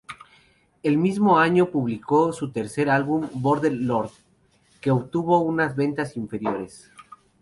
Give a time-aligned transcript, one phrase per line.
[0.81, 4.09] El mismo año publicó su tercer álbum, "Border Lord",
[4.81, 6.89] que obtuvo unas ventas inferiores.